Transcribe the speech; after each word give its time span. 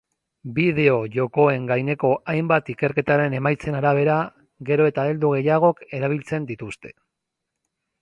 Bideo-jokoen 0.53 1.67
gaineko 1.71 2.11
hainbat 2.33 2.73
ikerketaren 2.75 3.37
emaitzen 3.41 3.79
arabera, 3.83 4.17
gero 4.73 4.91
eta 4.95 5.09
heldu 5.13 5.35
gehiagok 5.39 5.89
erabiltzen 6.01 6.53
dituzte. 6.55 6.97